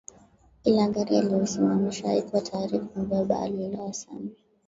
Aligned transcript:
Kila 0.63 0.87
gari 0.87 1.17
aliyoisimamisha 1.17 2.07
haikuwa 2.07 2.41
tayari 2.41 2.79
kumbeba 2.79 3.39
aliloa 3.39 3.93
sana 3.93 4.29